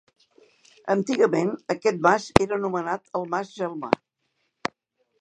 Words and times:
Antigament 0.93 1.51
aquest 1.75 2.03
mas 2.09 2.27
era 2.47 2.59
anomenat 2.61 3.17
el 3.21 3.31
Mas 3.37 3.55
Gelmar. 3.61 3.95